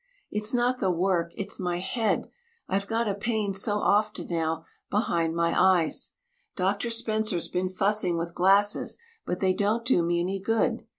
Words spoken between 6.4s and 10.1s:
Doctor Spencer's been fussing with glasses, but they don't do